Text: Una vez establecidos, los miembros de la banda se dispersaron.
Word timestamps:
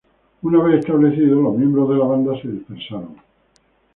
Una 0.41 0.63
vez 0.63 0.79
establecidos, 0.79 1.43
los 1.43 1.55
miembros 1.55 1.87
de 1.89 1.95
la 1.97 2.05
banda 2.05 2.31
se 2.41 2.47
dispersaron. 2.47 3.17